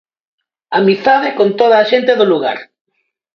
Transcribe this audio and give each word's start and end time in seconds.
Amizade 0.79 1.29
con 1.37 1.49
toda 1.59 1.75
a 1.79 1.87
xente 1.91 2.11
do 2.19 2.29
lugar. 2.33 2.57